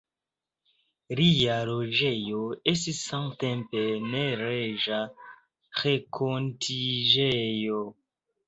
[1.19, 2.39] Lia loĝejo
[2.73, 3.83] estis samtempe
[4.15, 5.03] neleĝa
[5.83, 7.87] renkontiĝejo.